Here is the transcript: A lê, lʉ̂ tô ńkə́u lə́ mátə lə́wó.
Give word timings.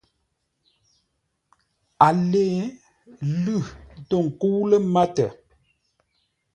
A 2.07 2.09
lê, 2.31 2.45
lʉ̂ 3.43 3.57
tô 4.07 4.17
ńkə́u 4.27 4.59
lə́ 4.69 4.81
mátə 4.93 5.25
lə́wó. 5.29 5.39